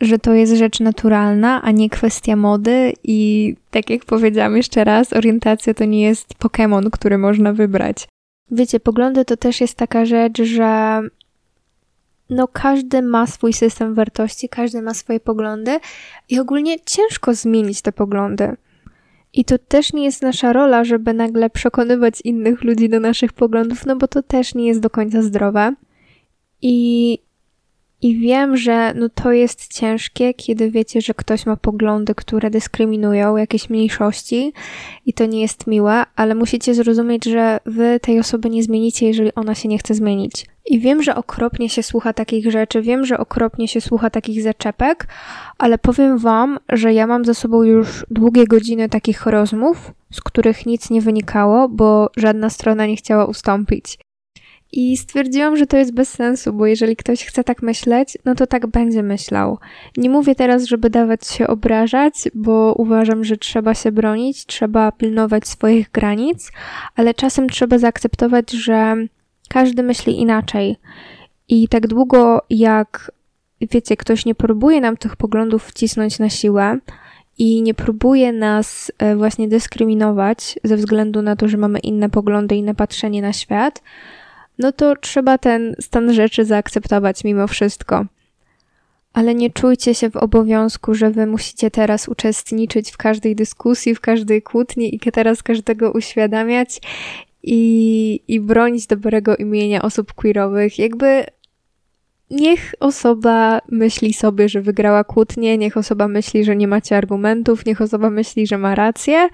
że 0.00 0.18
to 0.18 0.34
jest 0.34 0.52
rzecz 0.52 0.80
naturalna, 0.80 1.62
a 1.62 1.70
nie 1.70 1.90
kwestia 1.90 2.36
mody 2.36 2.92
i 3.04 3.54
tak 3.70 3.90
jak 3.90 4.04
powiedziałam 4.04 4.56
jeszcze 4.56 4.84
raz, 4.84 5.12
orientacja 5.12 5.74
to 5.74 5.84
nie 5.84 6.02
jest 6.02 6.34
Pokémon, 6.34 6.90
który 6.90 7.18
można 7.18 7.52
wybrać. 7.52 8.08
Wiecie, 8.50 8.80
poglądy 8.80 9.24
to 9.24 9.36
też 9.36 9.60
jest 9.60 9.74
taka 9.74 10.04
rzecz, 10.04 10.42
że 10.42 11.00
no 12.30 12.48
każdy 12.48 13.02
ma 13.02 13.26
swój 13.26 13.52
system 13.52 13.94
wartości, 13.94 14.48
każdy 14.48 14.82
ma 14.82 14.94
swoje 14.94 15.20
poglądy 15.20 15.80
i 16.28 16.38
ogólnie 16.38 16.76
ciężko 16.80 17.34
zmienić 17.34 17.82
te 17.82 17.92
poglądy. 17.92 18.56
I 19.32 19.44
to 19.44 19.58
też 19.58 19.92
nie 19.92 20.04
jest 20.04 20.22
nasza 20.22 20.52
rola, 20.52 20.84
żeby 20.84 21.14
nagle 21.14 21.50
przekonywać 21.50 22.20
innych 22.20 22.64
ludzi 22.64 22.88
do 22.88 23.00
naszych 23.00 23.32
poglądów, 23.32 23.86
no 23.86 23.96
bo 23.96 24.08
to 24.08 24.22
też 24.22 24.54
nie 24.54 24.66
jest 24.66 24.80
do 24.80 24.90
końca 24.90 25.22
zdrowe. 25.22 25.74
I 26.62 27.18
i 28.02 28.18
wiem, 28.18 28.56
że 28.56 28.94
no 28.94 29.08
to 29.08 29.32
jest 29.32 29.74
ciężkie, 29.74 30.34
kiedy 30.34 30.70
wiecie, 30.70 31.00
że 31.00 31.14
ktoś 31.14 31.46
ma 31.46 31.56
poglądy, 31.56 32.14
które 32.14 32.50
dyskryminują 32.50 33.36
jakieś 33.36 33.70
mniejszości 33.70 34.52
i 35.06 35.12
to 35.12 35.26
nie 35.26 35.40
jest 35.40 35.66
miłe, 35.66 36.04
ale 36.16 36.34
musicie 36.34 36.74
zrozumieć, 36.74 37.24
że 37.24 37.60
wy 37.66 38.00
tej 38.00 38.20
osoby 38.20 38.50
nie 38.50 38.62
zmienicie, 38.62 39.06
jeżeli 39.06 39.34
ona 39.34 39.54
się 39.54 39.68
nie 39.68 39.78
chce 39.78 39.94
zmienić. 39.94 40.46
I 40.66 40.80
wiem, 40.80 41.02
że 41.02 41.14
okropnie 41.14 41.68
się 41.68 41.82
słucha 41.82 42.12
takich 42.12 42.50
rzeczy, 42.50 42.82
wiem, 42.82 43.06
że 43.06 43.18
okropnie 43.18 43.68
się 43.68 43.80
słucha 43.80 44.10
takich 44.10 44.42
zaczepek, 44.42 45.06
ale 45.58 45.78
powiem 45.78 46.18
wam, 46.18 46.58
że 46.68 46.94
ja 46.94 47.06
mam 47.06 47.24
za 47.24 47.34
sobą 47.34 47.62
już 47.62 48.06
długie 48.10 48.46
godziny 48.46 48.88
takich 48.88 49.26
rozmów, 49.26 49.92
z 50.12 50.20
których 50.20 50.66
nic 50.66 50.90
nie 50.90 51.00
wynikało, 51.00 51.68
bo 51.68 52.10
żadna 52.16 52.50
strona 52.50 52.86
nie 52.86 52.96
chciała 52.96 53.26
ustąpić. 53.26 53.98
I 54.72 54.96
stwierdziłam, 54.96 55.56
że 55.56 55.66
to 55.66 55.76
jest 55.76 55.94
bez 55.94 56.08
sensu, 56.08 56.52
bo 56.52 56.66
jeżeli 56.66 56.96
ktoś 56.96 57.24
chce 57.24 57.44
tak 57.44 57.62
myśleć, 57.62 58.18
no 58.24 58.34
to 58.34 58.46
tak 58.46 58.66
będzie 58.66 59.02
myślał. 59.02 59.58
Nie 59.96 60.10
mówię 60.10 60.34
teraz, 60.34 60.64
żeby 60.64 60.90
dawać 60.90 61.26
się 61.26 61.46
obrażać, 61.46 62.14
bo 62.34 62.74
uważam, 62.76 63.24
że 63.24 63.36
trzeba 63.36 63.74
się 63.74 63.92
bronić, 63.92 64.46
trzeba 64.46 64.92
pilnować 64.92 65.48
swoich 65.48 65.90
granic, 65.90 66.52
ale 66.96 67.14
czasem 67.14 67.48
trzeba 67.48 67.78
zaakceptować, 67.78 68.50
że 68.50 68.96
każdy 69.48 69.82
myśli 69.82 70.20
inaczej. 70.20 70.76
I 71.48 71.68
tak 71.68 71.86
długo 71.86 72.42
jak, 72.50 73.12
wiecie, 73.60 73.96
ktoś 73.96 74.26
nie 74.26 74.34
próbuje 74.34 74.80
nam 74.80 74.96
tych 74.96 75.16
poglądów 75.16 75.64
wcisnąć 75.64 76.18
na 76.18 76.28
siłę, 76.28 76.78
i 77.38 77.62
nie 77.62 77.74
próbuje 77.74 78.32
nas 78.32 78.92
e, 78.98 79.16
właśnie 79.16 79.48
dyskryminować 79.48 80.58
ze 80.64 80.76
względu 80.76 81.22
na 81.22 81.36
to, 81.36 81.48
że 81.48 81.56
mamy 81.56 81.78
inne 81.78 82.10
poglądy, 82.10 82.56
inne 82.56 82.74
patrzenie 82.74 83.22
na 83.22 83.32
świat, 83.32 83.82
no 84.58 84.72
to 84.72 84.96
trzeba 84.96 85.38
ten 85.38 85.74
stan 85.80 86.12
rzeczy 86.14 86.44
zaakceptować 86.44 87.24
mimo 87.24 87.46
wszystko. 87.46 88.06
Ale 89.12 89.34
nie 89.34 89.50
czujcie 89.50 89.94
się 89.94 90.10
w 90.10 90.16
obowiązku, 90.16 90.94
że 90.94 91.10
wy 91.10 91.26
musicie 91.26 91.70
teraz 91.70 92.08
uczestniczyć 92.08 92.90
w 92.90 92.96
każdej 92.96 93.36
dyskusji, 93.36 93.94
w 93.94 94.00
każdej 94.00 94.42
kłótni 94.42 94.94
i 94.94 94.98
teraz 94.98 95.42
każdego 95.42 95.92
uświadamiać 95.92 96.80
i, 97.42 98.20
i 98.28 98.40
bronić 98.40 98.86
dobrego 98.86 99.36
imienia 99.36 99.82
osób 99.82 100.12
queerowych. 100.12 100.78
Jakby 100.78 101.24
niech 102.30 102.74
osoba 102.80 103.60
myśli 103.68 104.12
sobie, 104.12 104.48
że 104.48 104.60
wygrała 104.60 105.04
kłótnię, 105.04 105.58
niech 105.58 105.76
osoba 105.76 106.08
myśli, 106.08 106.44
że 106.44 106.56
nie 106.56 106.68
macie 106.68 106.96
argumentów, 106.96 107.66
niech 107.66 107.80
osoba 107.80 108.10
myśli, 108.10 108.46
że 108.46 108.58
ma 108.58 108.74
rację. 108.74 109.28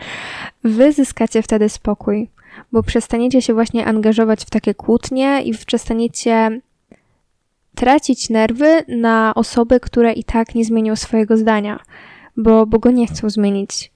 Wy 0.64 0.92
zyskacie 0.92 1.42
wtedy 1.42 1.68
spokój 1.68 2.28
bo 2.72 2.82
przestaniecie 2.82 3.42
się 3.42 3.54
właśnie 3.54 3.86
angażować 3.86 4.44
w 4.44 4.50
takie 4.50 4.74
kłótnie 4.74 5.42
i 5.42 5.58
przestaniecie 5.66 6.60
tracić 7.74 8.30
nerwy 8.30 8.84
na 8.88 9.32
osoby, 9.34 9.80
które 9.80 10.12
i 10.12 10.24
tak 10.24 10.54
nie 10.54 10.64
zmienią 10.64 10.96
swojego 10.96 11.36
zdania, 11.36 11.80
bo, 12.36 12.66
bo 12.66 12.78
go 12.78 12.90
nie 12.90 13.06
chcą 13.06 13.30
zmienić. 13.30 13.92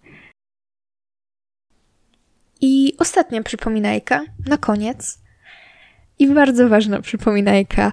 I 2.61 2.95
ostatnia 2.99 3.43
przypominajka 3.43 4.25
na 4.47 4.57
koniec. 4.57 5.19
I 6.19 6.27
bardzo 6.27 6.69
ważna 6.69 7.01
przypominajka, 7.01 7.93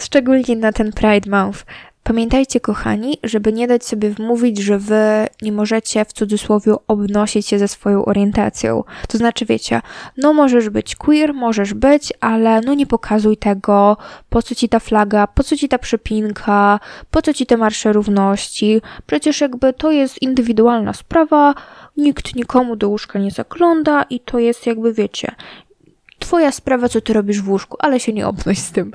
szczególnie 0.00 0.56
na 0.56 0.72
ten 0.72 0.92
Pride 0.92 1.30
Month. 1.30 1.64
Pamiętajcie, 2.06 2.60
kochani, 2.60 3.18
żeby 3.22 3.52
nie 3.52 3.68
dać 3.68 3.84
sobie 3.84 4.10
wmówić, 4.10 4.58
że 4.58 4.78
wy 4.78 5.26
nie 5.42 5.52
możecie 5.52 6.04
w 6.04 6.12
cudzysłowie 6.12 6.74
obnosić 6.88 7.46
się 7.46 7.58
ze 7.58 7.68
swoją 7.68 8.04
orientacją. 8.04 8.84
To 9.08 9.18
znaczy, 9.18 9.46
wiecie, 9.46 9.80
no 10.16 10.32
możesz 10.32 10.68
być 10.68 10.96
queer, 10.96 11.34
możesz 11.34 11.74
być, 11.74 12.12
ale 12.20 12.60
no 12.60 12.74
nie 12.74 12.86
pokazuj 12.86 13.36
tego, 13.36 13.96
po 14.30 14.42
co 14.42 14.54
ci 14.54 14.68
ta 14.68 14.80
flaga, 14.80 15.26
po 15.26 15.42
co 15.42 15.56
ci 15.56 15.68
ta 15.68 15.78
przypinka, 15.78 16.80
po 17.10 17.22
co 17.22 17.34
ci 17.34 17.46
te 17.46 17.56
marsze 17.56 17.92
równości. 17.92 18.80
Przecież 19.06 19.40
jakby 19.40 19.72
to 19.72 19.90
jest 19.90 20.22
indywidualna 20.22 20.92
sprawa, 20.92 21.54
nikt 21.96 22.34
nikomu 22.36 22.76
do 22.76 22.88
łóżka 22.88 23.18
nie 23.18 23.30
zagląda 23.30 24.02
i 24.02 24.20
to 24.20 24.38
jest 24.38 24.66
jakby, 24.66 24.92
wiecie, 24.92 25.34
twoja 26.18 26.52
sprawa, 26.52 26.88
co 26.88 27.00
ty 27.00 27.12
robisz 27.12 27.42
w 27.42 27.50
łóżku, 27.50 27.76
ale 27.80 28.00
się 28.00 28.12
nie 28.12 28.26
obnoś 28.26 28.58
z 28.58 28.70
tym. 28.70 28.92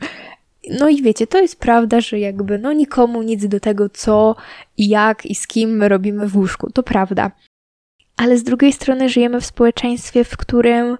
No 0.69 0.89
i 0.89 1.01
wiecie, 1.01 1.27
to 1.27 1.39
jest 1.39 1.59
prawda, 1.59 2.01
że 2.01 2.19
jakby 2.19 2.57
no 2.57 2.73
nikomu 2.73 3.21
nic 3.21 3.47
do 3.47 3.59
tego, 3.59 3.89
co 3.89 4.35
i 4.77 4.89
jak 4.89 5.25
i 5.25 5.35
z 5.35 5.47
kim 5.47 5.69
my 5.77 5.89
robimy 5.89 6.27
w 6.27 6.37
łóżku. 6.37 6.71
To 6.71 6.83
prawda. 6.83 7.31
Ale 8.17 8.37
z 8.37 8.43
drugiej 8.43 8.73
strony 8.73 9.09
żyjemy 9.09 9.41
w 9.41 9.45
społeczeństwie, 9.45 10.23
w 10.23 10.37
którym 10.37 10.97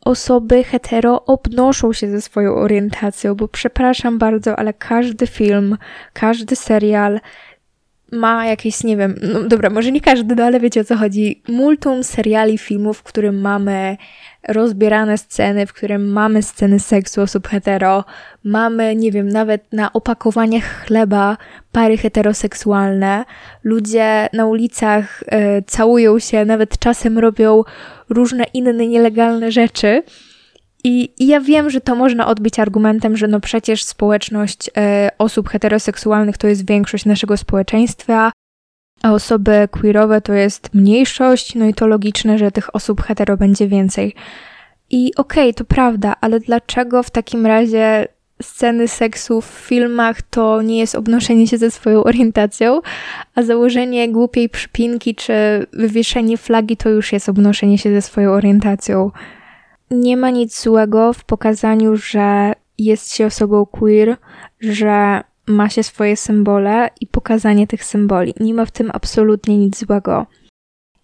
osoby 0.00 0.64
hetero 0.64 1.24
obnoszą 1.24 1.92
się 1.92 2.10
ze 2.10 2.20
swoją 2.20 2.54
orientacją, 2.54 3.34
bo 3.34 3.48
przepraszam 3.48 4.18
bardzo, 4.18 4.58
ale 4.58 4.72
każdy 4.72 5.26
film, 5.26 5.78
każdy 6.12 6.56
serial 6.56 7.20
ma 8.12 8.46
jakieś, 8.46 8.84
nie 8.84 8.96
wiem, 8.96 9.14
no 9.22 9.42
dobra, 9.42 9.70
może 9.70 9.92
nie 9.92 10.00
każdy, 10.00 10.34
no 10.34 10.44
ale 10.44 10.60
wiecie 10.60 10.80
o 10.80 10.84
co 10.84 10.96
chodzi. 10.96 11.42
Multum 11.48 12.04
seriali, 12.04 12.58
filmów, 12.58 12.98
w 12.98 13.02
którym 13.02 13.40
mamy 13.40 13.96
rozbierane 14.48 15.18
sceny, 15.18 15.66
w 15.66 15.72
którym 15.72 16.12
mamy 16.12 16.42
sceny 16.42 16.80
seksu 16.80 17.22
osób 17.22 17.48
hetero, 17.48 18.04
mamy, 18.44 18.96
nie 18.96 19.12
wiem, 19.12 19.28
nawet 19.28 19.72
na 19.72 19.92
opakowaniach 19.92 20.86
chleba 20.86 21.36
pary 21.72 21.96
heteroseksualne. 21.96 23.24
Ludzie 23.64 24.28
na 24.32 24.46
ulicach 24.46 25.22
y, 25.22 25.26
całują 25.66 26.18
się, 26.18 26.44
nawet 26.44 26.78
czasem 26.78 27.18
robią 27.18 27.62
różne 28.08 28.44
inne 28.54 28.86
nielegalne 28.86 29.52
rzeczy. 29.52 30.02
I, 30.84 31.14
I, 31.18 31.26
ja 31.26 31.40
wiem, 31.40 31.70
że 31.70 31.80
to 31.80 31.94
można 31.94 32.26
odbić 32.26 32.58
argumentem, 32.58 33.16
że 33.16 33.28
no 33.28 33.40
przecież 33.40 33.84
społeczność 33.84 34.70
e, 34.76 35.10
osób 35.18 35.48
heteroseksualnych 35.48 36.38
to 36.38 36.48
jest 36.48 36.68
większość 36.68 37.04
naszego 37.04 37.36
społeczeństwa, 37.36 38.32
a 39.02 39.12
osoby 39.12 39.68
queerowe 39.70 40.20
to 40.20 40.32
jest 40.32 40.74
mniejszość, 40.74 41.54
no 41.54 41.66
i 41.66 41.74
to 41.74 41.86
logiczne, 41.86 42.38
że 42.38 42.50
tych 42.50 42.76
osób 42.76 43.02
hetero 43.02 43.36
będzie 43.36 43.68
więcej. 43.68 44.14
I 44.90 45.12
okej, 45.16 45.44
okay, 45.44 45.54
to 45.54 45.64
prawda, 45.64 46.14
ale 46.20 46.40
dlaczego 46.40 47.02
w 47.02 47.10
takim 47.10 47.46
razie 47.46 48.08
sceny 48.42 48.88
seksu 48.88 49.40
w 49.40 49.44
filmach 49.44 50.22
to 50.22 50.62
nie 50.62 50.78
jest 50.78 50.94
obnoszenie 50.94 51.46
się 51.46 51.58
ze 51.58 51.70
swoją 51.70 52.04
orientacją, 52.04 52.80
a 53.34 53.42
założenie 53.42 54.12
głupiej 54.12 54.48
przypinki 54.48 55.14
czy 55.14 55.32
wywieszenie 55.72 56.36
flagi 56.36 56.76
to 56.76 56.88
już 56.88 57.12
jest 57.12 57.28
obnoszenie 57.28 57.78
się 57.78 57.90
ze 57.90 58.02
swoją 58.02 58.30
orientacją? 58.30 59.10
nie 59.90 60.16
ma 60.16 60.30
nic 60.30 60.62
złego 60.62 61.12
w 61.12 61.24
pokazaniu, 61.24 61.96
że 61.96 62.52
jest 62.78 63.14
się 63.14 63.26
osobą 63.26 63.66
queer, 63.66 64.16
że 64.60 65.20
ma 65.48 65.68
się 65.68 65.82
swoje 65.82 66.16
symbole 66.16 66.90
i 67.00 67.06
pokazanie 67.06 67.66
tych 67.66 67.84
symboli. 67.84 68.34
Nie 68.40 68.54
ma 68.54 68.64
w 68.64 68.70
tym 68.70 68.90
absolutnie 68.94 69.58
nic 69.58 69.78
złego. 69.78 70.26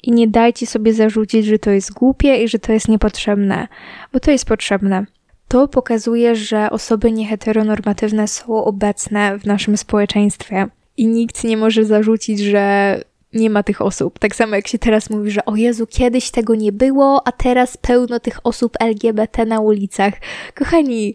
I 0.02 0.12
nie 0.12 0.28
dajcie 0.28 0.66
sobie 0.66 0.94
zarzucić, 0.94 1.46
że 1.46 1.58
to 1.58 1.70
jest 1.70 1.92
głupie 1.92 2.42
i 2.42 2.48
że 2.48 2.58
to 2.58 2.72
jest 2.72 2.88
niepotrzebne, 2.88 3.68
bo 4.12 4.20
to 4.20 4.30
jest 4.30 4.46
potrzebne. 4.46 5.06
To 5.48 5.68
pokazuje, 5.68 6.36
że 6.36 6.70
osoby 6.70 7.12
nieheteronormatywne 7.12 8.28
są 8.28 8.64
obecne 8.64 9.38
w 9.38 9.46
naszym 9.46 9.76
społeczeństwie 9.76 10.66
i 10.96 11.06
nikt 11.06 11.44
nie 11.44 11.56
może 11.56 11.84
zarzucić, 11.84 12.40
że 12.40 13.00
nie 13.32 13.50
ma 13.50 13.62
tych 13.62 13.82
osób. 13.82 14.18
Tak 14.18 14.36
samo 14.36 14.56
jak 14.56 14.68
się 14.68 14.78
teraz 14.78 15.10
mówi, 15.10 15.30
że 15.30 15.44
o 15.44 15.56
Jezu, 15.56 15.86
kiedyś 15.86 16.30
tego 16.30 16.54
nie 16.54 16.72
było, 16.72 17.22
a 17.28 17.32
teraz 17.32 17.76
pełno 17.76 18.20
tych 18.20 18.40
osób 18.44 18.76
LGBT 18.80 19.46
na 19.46 19.60
ulicach. 19.60 20.14
Kochani, 20.54 21.14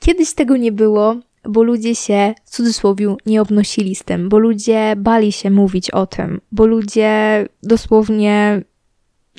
kiedyś 0.00 0.34
tego 0.34 0.56
nie 0.56 0.72
było, 0.72 1.16
bo 1.50 1.62
ludzie 1.62 1.94
się 1.94 2.34
w 2.44 2.50
cudzysłowie 2.50 3.16
nie 3.26 3.42
obnosili 3.42 3.94
z 3.94 4.04
tym, 4.04 4.28
bo 4.28 4.38
ludzie 4.38 4.94
bali 4.96 5.32
się 5.32 5.50
mówić 5.50 5.90
o 5.90 6.06
tym, 6.06 6.40
bo 6.52 6.66
ludzie 6.66 7.46
dosłownie 7.62 8.62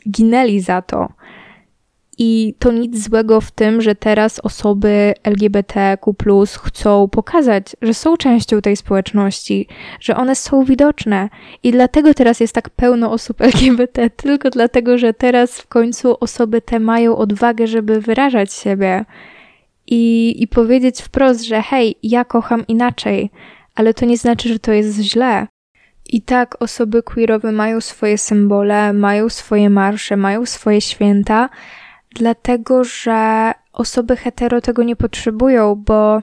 ginęli 0.09 0.59
za 0.59 0.81
to. 0.81 1.07
I 2.23 2.55
to 2.59 2.71
nic 2.71 3.03
złego 3.03 3.41
w 3.41 3.51
tym, 3.51 3.81
że 3.81 3.95
teraz 3.95 4.39
osoby 4.39 5.13
LGBTQ 5.23 6.45
chcą 6.61 7.07
pokazać, 7.07 7.75
że 7.81 7.93
są 7.93 8.17
częścią 8.17 8.61
tej 8.61 8.75
społeczności, 8.75 9.67
że 9.99 10.15
one 10.15 10.35
są 10.35 10.63
widoczne. 10.63 11.29
I 11.63 11.71
dlatego 11.71 12.13
teraz 12.13 12.39
jest 12.39 12.55
tak 12.55 12.69
pełno 12.69 13.11
osób 13.11 13.41
LGBT, 13.51 14.09
tylko 14.09 14.49
dlatego, 14.49 14.97
że 14.97 15.13
teraz 15.13 15.61
w 15.61 15.67
końcu 15.67 16.17
osoby 16.19 16.61
te 16.61 16.79
mają 16.79 17.17
odwagę, 17.17 17.67
żeby 17.67 18.01
wyrażać 18.01 18.53
siebie 18.53 19.05
i, 19.91 20.35
i 20.43 20.47
powiedzieć 20.47 21.01
wprost, 21.01 21.43
że 21.43 21.61
hej, 21.61 21.95
ja 22.03 22.25
kocham 22.25 22.67
inaczej, 22.67 23.31
ale 23.75 23.93
to 23.93 24.05
nie 24.05 24.17
znaczy, 24.17 24.49
że 24.49 24.59
to 24.59 24.71
jest 24.71 24.99
źle. 24.99 25.47
I 26.05 26.21
tak 26.21 26.61
osoby 26.61 27.03
queerowe 27.03 27.51
mają 27.51 27.81
swoje 27.81 28.17
symbole, 28.17 28.93
mają 28.93 29.29
swoje 29.29 29.69
marsze, 29.69 30.17
mają 30.17 30.45
swoje 30.45 30.81
święta, 30.81 31.49
dlatego 32.15 32.83
że 32.83 33.51
osoby 33.73 34.15
hetero 34.15 34.61
tego 34.61 34.83
nie 34.83 34.95
potrzebują, 34.95 35.75
bo 35.75 36.21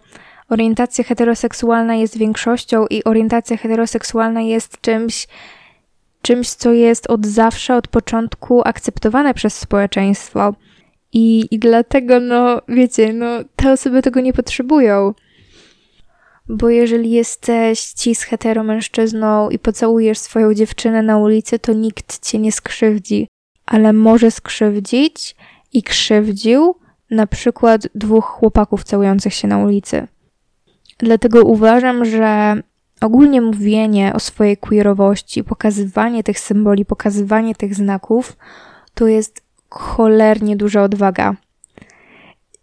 orientacja 0.49 1.05
heteroseksualna 1.05 1.95
jest 1.95 2.19
większością 2.19 2.87
i 2.87 3.05
orientacja 3.05 3.57
heteroseksualna 3.57 4.41
jest 4.41 4.81
czymś, 4.81 5.29
czymś, 6.23 6.49
co 6.51 6.73
jest 6.73 7.11
od 7.11 7.27
zawsze, 7.27 7.77
od 7.77 7.89
początku 7.89 8.63
akceptowane 8.65 9.35
przez 9.35 9.59
społeczeństwo. 9.59 10.55
I, 11.13 11.49
I 11.51 11.59
dlatego, 11.59 12.21
no, 12.21 12.63
wiecie, 12.69 13.13
no, 13.13 13.27
te 13.57 13.73
osoby 13.73 14.03
tego 14.03 14.21
nie 14.21 14.33
potrzebują. 14.33 15.15
Bo 16.49 16.69
jeżeli 16.69 17.11
jesteś 17.11 17.81
cis 17.81 18.23
hetero 18.23 18.65
mężczyzną 18.65 19.51
i 19.51 19.59
pocałujesz 19.59 20.19
swoją 20.19 20.55
dziewczynę 20.55 21.03
na 21.03 21.19
ulicy, 21.19 21.59
to 21.59 21.73
nikt 21.73 22.27
cię 22.27 22.39
nie 22.39 22.53
skrzywdzi. 22.53 23.29
Ale 23.67 23.93
może 23.93 24.31
skrzywdzić, 24.31 25.35
i 25.73 25.83
krzywdził 25.83 26.75
na 27.11 27.27
przykład 27.27 27.89
dwóch 27.95 28.25
chłopaków 28.25 28.85
całujących 28.85 29.35
się 29.35 29.49
na 29.49 29.59
ulicy. 29.59 30.09
Dlatego 30.99 31.43
uważam, 31.43 32.05
że 32.05 32.63
ogólnie 33.01 33.41
mówienie 33.41 34.13
o 34.15 34.21
swojej 34.21 34.57
queerowości, 34.57 35.45
pokazywanie 35.45 36.25
tych 36.25 36.39
symboli, 36.39 36.85
pokazywanie 36.85 37.55
tych 37.55 37.75
znaków 37.75 38.37
to 38.95 39.07
jest 39.07 39.43
cholernie 39.69 40.57
duża 40.57 40.83
odwaga. 40.83 41.37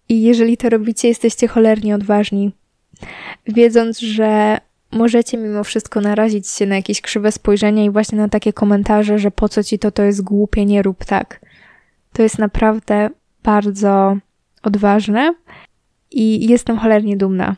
I 0.10 0.22
jeżeli 0.22 0.58
to 0.58 0.70
robicie, 0.70 1.08
jesteście 1.08 1.48
cholernie 1.48 1.96
odważni, 1.96 2.52
wiedząc, 3.48 4.00
że 4.00 4.58
możecie 4.92 5.38
mimo 5.38 5.64
wszystko 5.64 6.02
narazić 6.02 6.48
się 6.48 6.66
na 6.66 6.76
jakieś 6.76 7.02
krzywe 7.02 7.32
spojrzenia 7.32 7.84
i 7.84 7.90
właśnie 7.90 8.18
na 8.18 8.30
takie 8.30 8.54
komentarze, 8.54 9.20
że 9.20 9.32
po 9.32 9.50
co 9.50 9.64
ci 9.64 9.80
to, 9.80 9.92
to 9.92 10.04
jest 10.04 10.22
głupie, 10.22 10.66
nie 10.66 10.82
rób 10.82 11.06
tak 11.06 11.40
to 12.16 12.24
jest 12.24 12.40
naprawdę 12.40 13.10
bardzo 13.44 14.18
odważne 14.64 15.36
i 16.12 16.48
jestem 16.48 16.78
cholernie 16.78 17.18
dumna. 17.18 17.56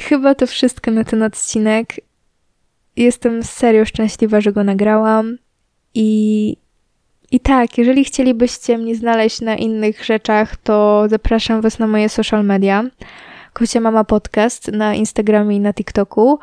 Chyba 0.00 0.34
to 0.34 0.46
wszystko 0.46 0.90
na 0.90 1.04
ten 1.04 1.22
odcinek. 1.22 1.94
Jestem 2.96 3.42
serio 3.42 3.84
szczęśliwa, 3.84 4.40
że 4.40 4.52
go 4.52 4.64
nagrałam 4.64 5.38
i 5.94 6.56
i 7.30 7.40
tak, 7.40 7.78
jeżeli 7.78 8.04
chcielibyście 8.04 8.78
mnie 8.78 8.94
znaleźć 8.94 9.40
na 9.40 9.56
innych 9.56 10.04
rzeczach, 10.04 10.56
to 10.56 11.04
zapraszam 11.08 11.60
Was 11.60 11.78
na 11.78 11.86
moje 11.86 12.08
social 12.08 12.44
media. 12.44 12.84
Kocia 13.52 13.80
Mama 13.80 14.04
Podcast 14.04 14.68
na 14.72 14.94
Instagramie 14.94 15.56
i 15.56 15.60
na 15.60 15.72
TikToku 15.72 16.38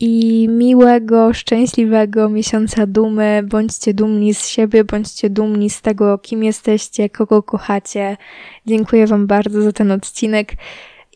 i 0.00 0.48
miłego, 0.50 1.32
szczęśliwego 1.32 2.28
miesiąca 2.28 2.86
dumy. 2.86 3.42
Bądźcie 3.44 3.94
dumni 3.94 4.34
z 4.34 4.48
siebie, 4.48 4.84
bądźcie 4.84 5.30
dumni 5.30 5.70
z 5.70 5.82
tego, 5.82 6.18
kim 6.18 6.44
jesteście, 6.44 7.10
kogo 7.10 7.42
kochacie. 7.42 8.16
Dziękuję 8.66 9.06
Wam 9.06 9.26
bardzo 9.26 9.62
za 9.62 9.72
ten 9.72 9.92
odcinek 9.92 10.52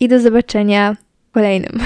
i 0.00 0.08
do 0.08 0.20
zobaczenia 0.20 0.96
w 1.28 1.34
kolejnym. 1.34 1.80